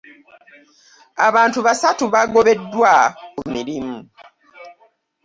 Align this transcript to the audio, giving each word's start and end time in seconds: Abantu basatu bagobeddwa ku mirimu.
Abantu 1.27 1.59
basatu 1.67 2.03
bagobeddwa 2.13 2.93
ku 3.37 3.43
mirimu. 3.53 3.97